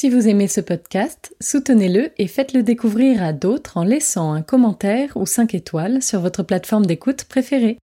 [0.00, 5.14] Si vous aimez ce podcast, soutenez-le et faites-le découvrir à d'autres en laissant un commentaire
[5.14, 7.76] ou 5 étoiles sur votre plateforme d'écoute préférée.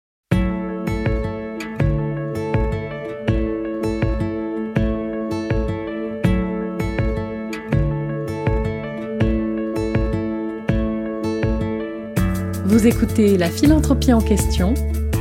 [12.65, 14.73] Vous écoutez La philanthropie en question,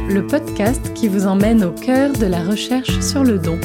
[0.09, 3.61] le podcast qui vous emmène au cœur de la recherche sur le don.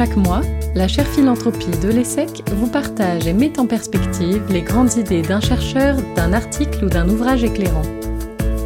[0.00, 0.40] Chaque mois,
[0.74, 5.40] la chaire philanthropie de l'ESSEC vous partage et met en perspective les grandes idées d'un
[5.40, 7.82] chercheur, d'un article ou d'un ouvrage éclairant.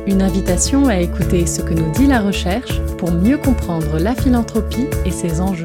[0.06, 4.86] Une invitation à écouter ce que nous dit la recherche pour mieux comprendre la philanthropie
[5.04, 5.64] et ses enjeux.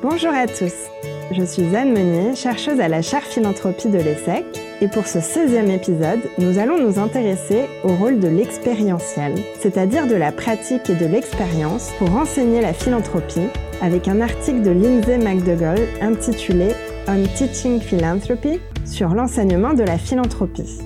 [0.00, 0.89] Bonjour à tous.
[1.32, 4.44] Je suis Anne Meunier, chercheuse à la chaire philanthropie de l'ESSEC,
[4.80, 10.16] et pour ce 16e épisode, nous allons nous intéresser au rôle de l'expérientiel, c'est-à-dire de
[10.16, 13.46] la pratique et de l'expérience pour enseigner la philanthropie,
[13.80, 16.70] avec un article de Lindsay McDougall intitulé
[17.06, 20.80] On Teaching Philanthropy sur l'enseignement de la philanthropie.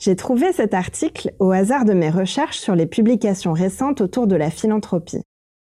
[0.00, 4.36] J'ai trouvé cet article au hasard de mes recherches sur les publications récentes autour de
[4.36, 5.22] la philanthropie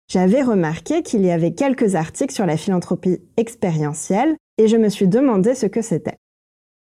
[0.08, 5.08] j'avais remarqué qu'il y avait quelques articles sur la philanthropie expérientielle et je me suis
[5.08, 6.16] demandé ce que c'était.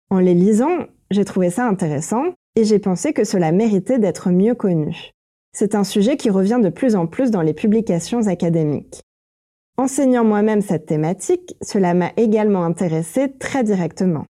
[0.09, 2.23] En les lisant, j'ai trouvé ça intéressant
[2.55, 5.11] et j'ai pensé que cela méritait d'être mieux connu.
[5.53, 9.01] C'est un sujet qui revient de plus en plus dans les publications académiques.
[9.77, 14.25] Enseignant moi-même cette thématique, cela m'a également intéressé très directement.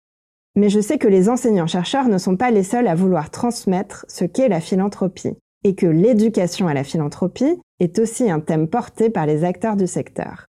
[0.56, 4.24] Mais je sais que les enseignants-chercheurs ne sont pas les seuls à vouloir transmettre ce
[4.24, 9.26] qu'est la philanthropie et que l'éducation à la philanthropie est aussi un thème porté par
[9.26, 10.46] les acteurs du secteur.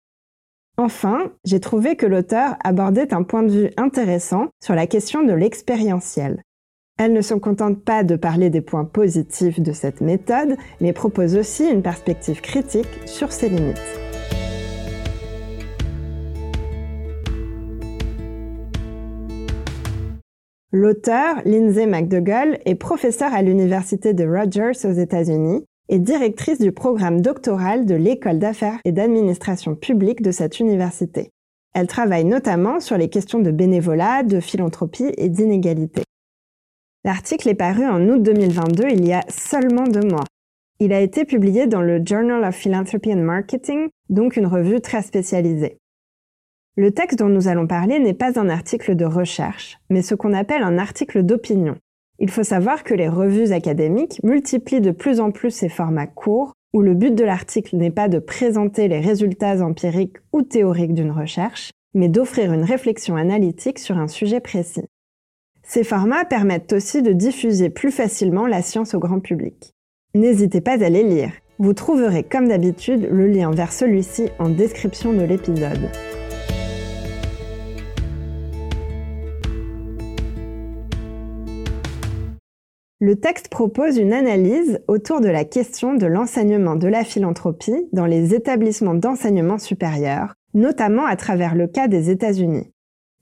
[0.78, 5.34] Enfin, j'ai trouvé que l'auteur abordait un point de vue intéressant sur la question de
[5.34, 6.42] l'expérientiel.
[6.98, 11.36] Elle ne se contente pas de parler des points positifs de cette méthode, mais propose
[11.36, 13.82] aussi une perspective critique sur ses limites.
[20.74, 27.22] L'auteur, Lindsay McDougall, est professeur à l'Université de Rogers aux États-Unis et directrice du programme
[27.22, 31.30] doctoral de l'École d'affaires et d'administration publique de cette université.
[31.76, 36.04] Elle travaille notamment sur les questions de bénévolat, de philanthropie et d'inégalité.
[37.04, 40.24] L'article est paru en août 2022, il y a seulement deux mois.
[40.80, 45.02] Il a été publié dans le Journal of Philanthropy and Marketing, donc une revue très
[45.02, 45.78] spécialisée.
[46.78, 50.34] Le texte dont nous allons parler n'est pas un article de recherche, mais ce qu'on
[50.34, 51.76] appelle un article d'opinion.
[52.24, 56.54] Il faut savoir que les revues académiques multiplient de plus en plus ces formats courts,
[56.72, 61.10] où le but de l'article n'est pas de présenter les résultats empiriques ou théoriques d'une
[61.10, 64.86] recherche, mais d'offrir une réflexion analytique sur un sujet précis.
[65.64, 69.74] Ces formats permettent aussi de diffuser plus facilement la science au grand public.
[70.14, 71.32] N'hésitez pas à les lire.
[71.58, 75.90] Vous trouverez comme d'habitude le lien vers celui-ci en description de l'épisode.
[83.04, 88.06] Le texte propose une analyse autour de la question de l'enseignement de la philanthropie dans
[88.06, 92.72] les établissements d'enseignement supérieur, notamment à travers le cas des États-Unis.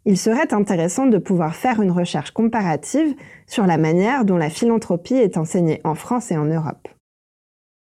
[0.03, 3.15] Il serait intéressant de pouvoir faire une recherche comparative
[3.47, 6.89] sur la manière dont la philanthropie est enseignée en France et en Europe.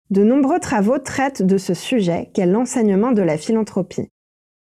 [0.09, 4.09] De nombreux travaux traitent de ce sujet qu'est l'enseignement de la philanthropie.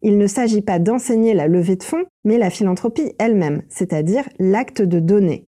[0.03, 4.83] Il ne s'agit pas d'enseigner la levée de fonds, mais la philanthropie elle-même, c'est-à-dire l'acte
[4.83, 5.48] de donner.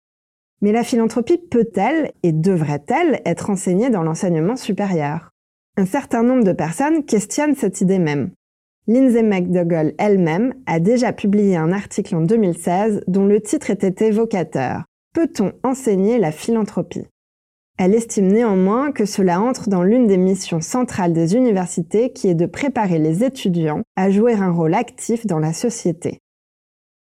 [0.62, 5.30] Mais la philanthropie peut-elle et devrait-elle être enseignée dans l'enseignement supérieur?
[5.76, 8.30] Un certain nombre de personnes questionnent cette idée même.
[8.86, 14.84] Lindsay McDougall elle-même a déjà publié un article en 2016 dont le titre était évocateur.
[15.14, 17.06] Peut-on enseigner la philanthropie?
[17.78, 22.34] Elle estime néanmoins que cela entre dans l'une des missions centrales des universités qui est
[22.34, 26.18] de préparer les étudiants à jouer un rôle actif dans la société.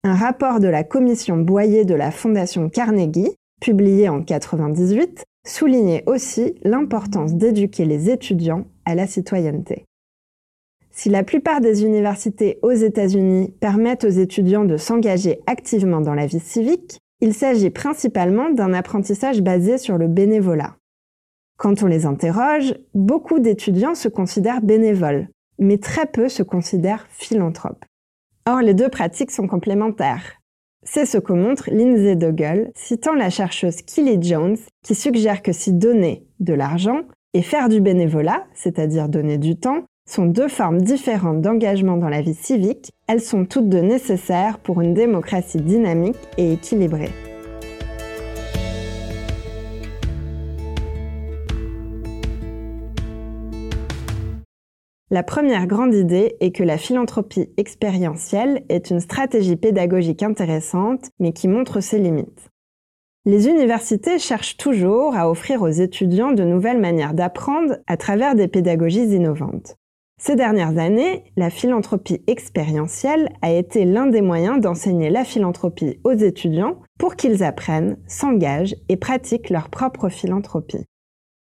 [0.04, 6.54] Un rapport de la commission Boyer de la Fondation Carnegie publié en 1998, soulignait aussi
[6.62, 9.84] l'importance d'éduquer les étudiants à la citoyenneté.
[10.90, 16.26] Si la plupart des universités aux États-Unis permettent aux étudiants de s'engager activement dans la
[16.26, 20.76] vie civique, il s'agit principalement d'un apprentissage basé sur le bénévolat.
[21.58, 27.84] Quand on les interroge, beaucoup d'étudiants se considèrent bénévoles, mais très peu se considèrent philanthropes.
[28.46, 30.40] Or, les deux pratiques sont complémentaires.
[30.88, 35.72] C'est ce que montre Lindsay Doggle, citant la chercheuse Kelly Jones, qui suggère que si
[35.72, 37.00] donner de l'argent
[37.34, 42.22] et faire du bénévolat, c'est-à-dire donner du temps, sont deux formes différentes d'engagement dans la
[42.22, 47.10] vie civique, elles sont toutes deux nécessaires pour une démocratie dynamique et équilibrée.
[55.12, 61.32] La première grande idée est que la philanthropie expérientielle est une stratégie pédagogique intéressante, mais
[61.32, 62.50] qui montre ses limites.
[63.24, 68.48] Les universités cherchent toujours à offrir aux étudiants de nouvelles manières d'apprendre à travers des
[68.48, 69.76] pédagogies innovantes.
[70.20, 76.14] Ces dernières années, la philanthropie expérientielle a été l'un des moyens d'enseigner la philanthropie aux
[76.14, 80.84] étudiants pour qu'ils apprennent, s'engagent et pratiquent leur propre philanthropie.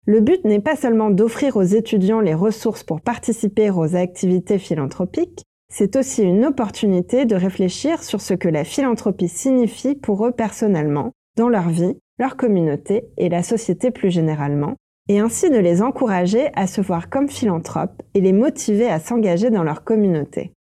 [0.08, 5.42] Le but n'est pas seulement d'offrir aux étudiants les ressources pour participer aux activités philanthropiques,
[5.68, 11.10] c'est aussi une opportunité de réfléchir sur ce que la philanthropie signifie pour eux personnellement
[11.36, 14.76] dans leur vie, leur communauté et la société plus généralement,
[15.08, 19.50] et ainsi de les encourager à se voir comme philanthropes et les motiver à s'engager
[19.50, 20.52] dans leur communauté.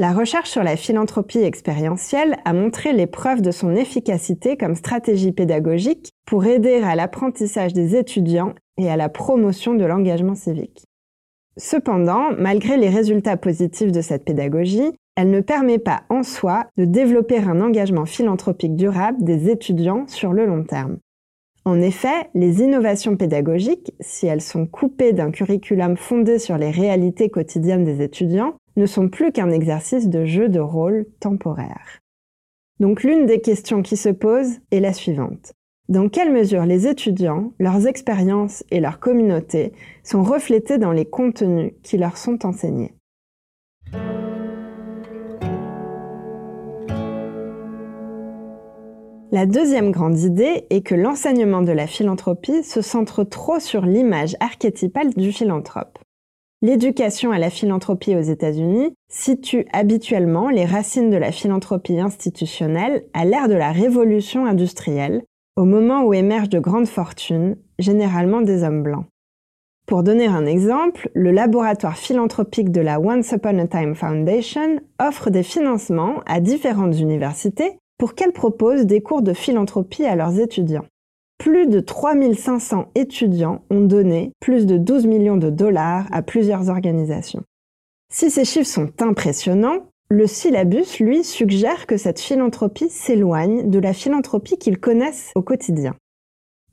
[0.00, 5.32] La recherche sur la philanthropie expérientielle a montré les preuves de son efficacité comme stratégie
[5.32, 10.84] pédagogique pour aider à l'apprentissage des étudiants et à la promotion de l'engagement civique.
[11.56, 16.84] Cependant, malgré les résultats positifs de cette pédagogie, elle ne permet pas en soi de
[16.84, 20.98] développer un engagement philanthropique durable des étudiants sur le long terme.
[21.64, 27.30] En effet, les innovations pédagogiques, si elles sont coupées d'un curriculum fondé sur les réalités
[27.30, 32.00] quotidiennes des étudiants, ne sont plus qu'un exercice de jeu de rôle temporaire.
[32.80, 35.52] Donc l'une des questions qui se posent est la suivante.
[35.88, 39.72] Dans quelle mesure les étudiants, leurs expériences et leur communauté
[40.04, 42.94] sont reflétés dans les contenus qui leur sont enseignés?
[49.30, 54.36] La deuxième grande idée est que l'enseignement de la philanthropie se centre trop sur l'image
[54.40, 55.98] archétypale du philanthrope.
[56.60, 63.24] L'éducation à la philanthropie aux États-Unis situe habituellement les racines de la philanthropie institutionnelle à
[63.24, 65.22] l'ère de la révolution industrielle,
[65.56, 69.06] au moment où émergent de grandes fortunes, généralement des hommes blancs.
[69.86, 75.30] Pour donner un exemple, le laboratoire philanthropique de la Once Upon a Time Foundation offre
[75.30, 80.86] des financements à différentes universités pour qu'elles proposent des cours de philanthropie à leurs étudiants.
[81.38, 87.44] Plus de 3500 étudiants ont donné plus de 12 millions de dollars à plusieurs organisations.
[88.12, 93.92] Si ces chiffres sont impressionnants, le syllabus, lui, suggère que cette philanthropie s'éloigne de la
[93.92, 95.94] philanthropie qu'ils connaissent au quotidien.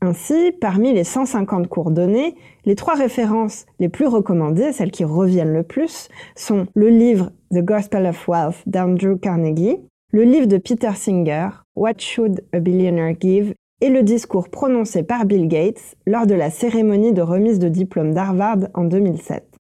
[0.01, 2.35] Ainsi, parmi les 150 cours donnés,
[2.65, 7.59] les trois références les plus recommandées, celles qui reviennent le plus, sont le livre The
[7.59, 9.77] Gospel of Wealth d'Andrew Carnegie,
[10.11, 13.53] le livre de Peter Singer, What Should a Billionaire Give?
[13.81, 18.13] Et le discours prononcé par Bill Gates lors de la cérémonie de remise de diplôme
[18.13, 19.55] d'Harvard en 2007.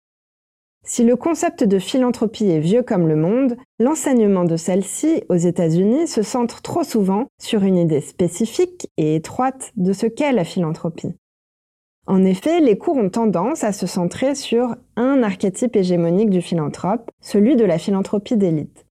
[0.85, 6.09] Si le concept de philanthropie est vieux comme le monde, l'enseignement de celle-ci aux États-Unis
[6.09, 11.15] se centre trop souvent sur une idée spécifique et étroite de ce qu'est la philanthropie.
[12.08, 17.08] En effet, les cours ont tendance à se centrer sur un archétype hégémonique du philanthrope,
[17.20, 18.85] celui de la philanthropie d'élite.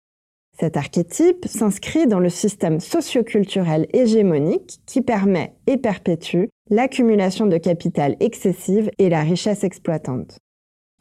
[0.60, 8.18] Cet archétype s'inscrit dans le système socioculturel hégémonique qui permet et perpétue l'accumulation de capital
[8.20, 10.38] excessive et la richesse exploitante.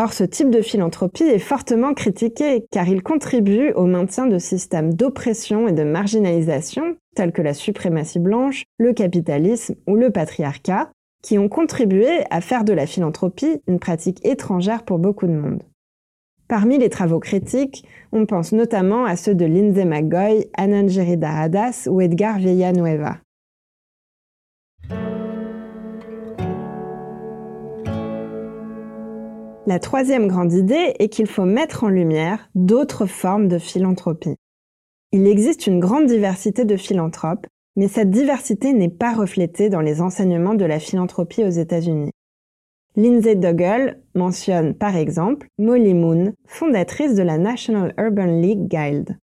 [0.01, 4.95] Or, ce type de philanthropie est fortement critiqué car il contribue au maintien de systèmes
[4.95, 11.37] d'oppression et de marginalisation tels que la suprématie blanche, le capitalisme ou le patriarcat, qui
[11.37, 15.65] ont contribué à faire de la philanthropie une pratique étrangère pour beaucoup de monde.
[16.49, 22.01] Parmi les travaux critiques, on pense notamment à ceux de Lindsay McGoy, Anangerida Hadas ou
[22.01, 23.19] Edgar Villanueva.
[29.67, 34.37] La troisième grande idée est qu'il faut mettre en lumière d'autres formes de philanthropie.
[35.13, 40.01] Il existe une grande diversité de philanthropes, mais cette diversité n'est pas reflétée dans les
[40.01, 42.13] enseignements de la philanthropie aux États-Unis.
[42.99, 49.17] Lindsay Dougal mentionne par exemple Molly Moon, fondatrice de la National Urban League Guild.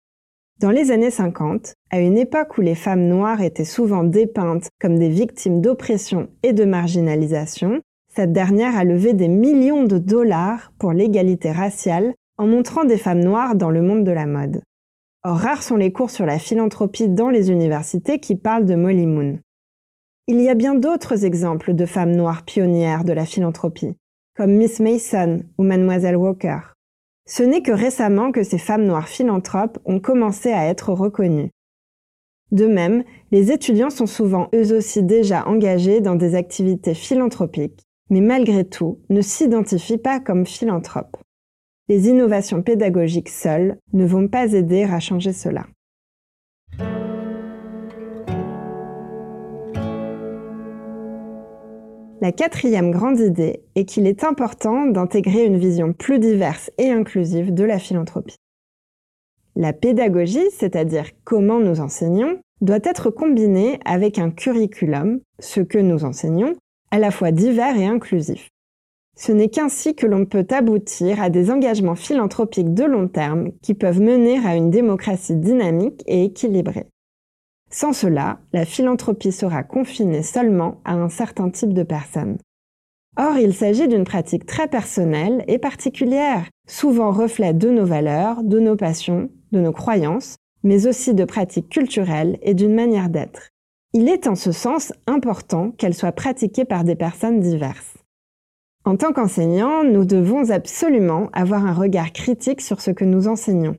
[0.62, 5.00] Dans les années 50, à une époque où les femmes noires étaient souvent dépeintes comme
[5.00, 7.82] des victimes d'oppression et de marginalisation,
[8.16, 13.24] cette dernière a levé des millions de dollars pour l'égalité raciale en montrant des femmes
[13.24, 14.62] noires dans le monde de la mode.
[15.24, 19.08] Or, rares sont les cours sur la philanthropie dans les universités qui parlent de Molly
[19.08, 19.40] Moon.
[20.26, 23.98] Il y a bien d'autres exemples de femmes noires pionnières de la philanthropie,
[24.38, 26.60] comme Miss Mason ou Mademoiselle Walker.
[27.28, 31.52] Ce n'est que récemment que ces femmes noires philanthropes ont commencé à être reconnues.
[32.52, 38.22] De même, les étudiants sont souvent eux aussi déjà engagés dans des activités philanthropiques, mais
[38.22, 41.18] malgré tout ne s'identifient pas comme philanthropes.
[41.90, 45.66] Les innovations pédagogiques seules ne vont pas aider à changer cela.
[52.22, 57.54] La quatrième grande idée est qu'il est important d'intégrer une vision plus diverse et inclusive
[57.54, 58.38] de la philanthropie.
[59.56, 66.06] La pédagogie, c'est-à-dire comment nous enseignons, doit être combinée avec un curriculum, ce que nous
[66.06, 66.54] enseignons,
[66.92, 68.50] à la fois divers et inclusif.
[69.16, 73.74] Ce n'est qu'ainsi que l'on peut aboutir à des engagements philanthropiques de long terme qui
[73.74, 76.88] peuvent mener à une démocratie dynamique et équilibrée.
[77.74, 82.38] Sans cela, la philanthropie sera confinée seulement à un certain type de personnes.
[83.18, 88.60] Or, il s'agit d'une pratique très personnelle et particulière, souvent reflet de nos valeurs, de
[88.60, 93.50] nos passions, de nos croyances, mais aussi de pratiques culturelles et d'une manière d'être.
[93.94, 97.98] Il est en ce sens important qu'elle soit pratiquée par des personnes diverses.
[98.86, 103.76] En tant qu'enseignants, nous devons absolument avoir un regard critique sur ce que nous enseignons.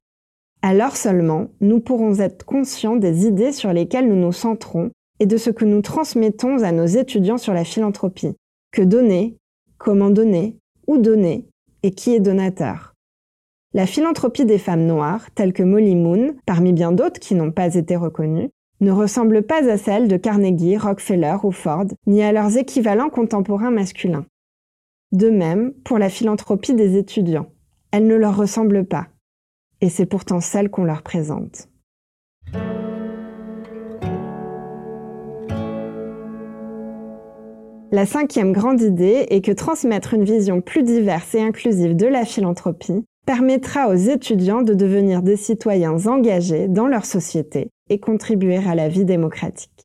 [0.67, 5.37] Alors seulement, nous pourrons être conscients des idées sur lesquelles nous nous centrons et de
[5.37, 8.35] ce que nous transmettons à nos étudiants sur la philanthropie.
[8.73, 9.37] Que donner,
[9.77, 10.57] comment donner,
[10.87, 11.47] où donner
[11.83, 12.95] et qui est donateur.
[13.75, 17.75] La philanthropie des femmes noires, telle que Molly Moon, parmi bien d'autres qui n'ont pas
[17.75, 18.49] été reconnues,
[18.81, 23.71] ne ressemble pas à celle de Carnegie, Rockefeller ou Ford, ni à leurs équivalents contemporains
[23.71, 24.25] masculins.
[25.13, 27.51] De même, pour la philanthropie des étudiants,
[27.93, 29.09] elle ne leur ressemble pas
[29.85, 31.69] et c'est pourtant celle qu'on leur présente.
[37.93, 42.25] La cinquième grande idée est que transmettre une vision plus diverse et inclusive de la
[42.25, 48.75] philanthropie permettra aux étudiants de devenir des citoyens engagés dans leur société et contribuer à
[48.75, 49.85] la vie démocratique.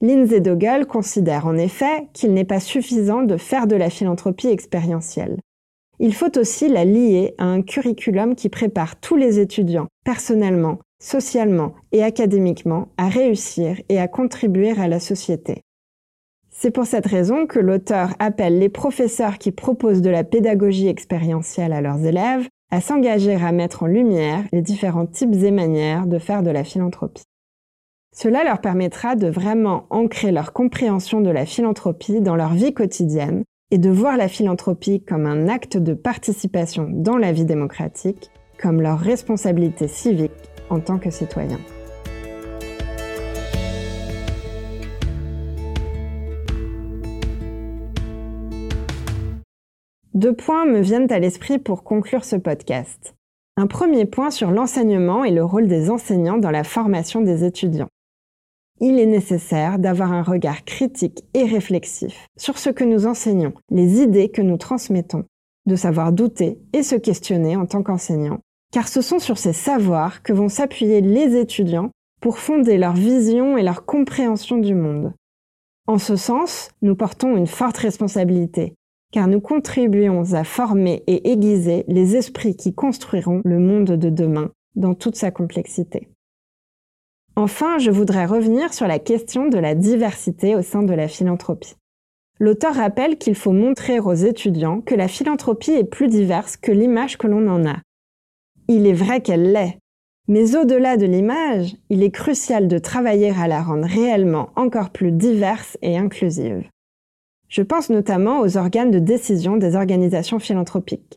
[0.00, 5.38] Lindsay Doggle considère en effet qu'il n'est pas suffisant de faire de la philanthropie expérientielle.
[5.98, 11.74] Il faut aussi la lier à un curriculum qui prépare tous les étudiants, personnellement, socialement
[11.92, 15.62] et académiquement, à réussir et à contribuer à la société.
[16.50, 21.72] C'est pour cette raison que l'auteur appelle les professeurs qui proposent de la pédagogie expérientielle
[21.72, 26.18] à leurs élèves à s'engager à mettre en lumière les différents types et manières de
[26.18, 27.24] faire de la philanthropie.
[28.14, 33.44] Cela leur permettra de vraiment ancrer leur compréhension de la philanthropie dans leur vie quotidienne
[33.70, 38.30] et de voir la philanthropie comme un acte de participation dans la vie démocratique,
[38.60, 40.30] comme leur responsabilité civique
[40.70, 41.60] en tant que citoyens.
[50.14, 53.14] Deux points me viennent à l'esprit pour conclure ce podcast.
[53.58, 57.90] Un premier point sur l'enseignement et le rôle des enseignants dans la formation des étudiants
[58.80, 64.02] il est nécessaire d'avoir un regard critique et réflexif sur ce que nous enseignons, les
[64.02, 65.24] idées que nous transmettons,
[65.66, 68.40] de savoir douter et se questionner en tant qu'enseignant,
[68.72, 71.90] car ce sont sur ces savoirs que vont s'appuyer les étudiants
[72.20, 75.12] pour fonder leur vision et leur compréhension du monde.
[75.86, 78.74] En ce sens, nous portons une forte responsabilité,
[79.12, 84.50] car nous contribuons à former et aiguiser les esprits qui construiront le monde de demain
[84.74, 86.08] dans toute sa complexité.
[87.46, 91.76] Enfin, je voudrais revenir sur la question de la diversité au sein de la philanthropie.
[92.40, 97.18] L'auteur rappelle qu'il faut montrer aux étudiants que la philanthropie est plus diverse que l'image
[97.18, 97.76] que l'on en a.
[98.66, 99.78] Il est vrai qu'elle l'est,
[100.26, 105.12] mais au-delà de l'image, il est crucial de travailler à la rendre réellement encore plus
[105.12, 106.68] diverse et inclusive.
[107.48, 111.16] Je pense notamment aux organes de décision des organisations philanthropiques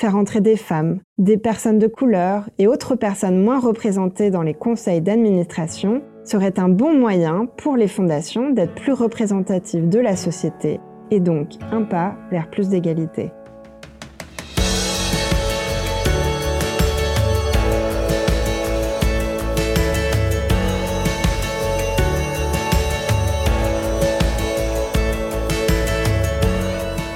[0.00, 4.54] faire entrer des femmes, des personnes de couleur et autres personnes moins représentées dans les
[4.54, 10.80] conseils d'administration serait un bon moyen pour les fondations d'être plus représentatives de la société
[11.10, 13.30] et donc un pas vers plus d'égalité.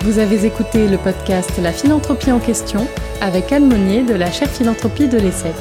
[0.04, 2.86] Vous avez écouté le podcast La philanthropie en question
[3.22, 5.54] avec Anne Monnier de la chaire philanthropie de l'ESSEC.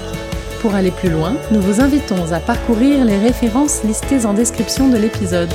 [0.61, 4.97] Pour aller plus loin, nous vous invitons à parcourir les références listées en description de
[4.97, 5.49] l'épisode.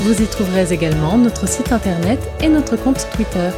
[0.00, 3.48] Vous y trouverez également notre site internet et notre compte Twitter.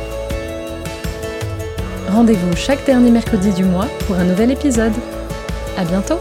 [2.12, 4.94] Rendez-vous chaque dernier mercredi du mois pour un nouvel épisode.
[5.76, 6.20] À bientôt!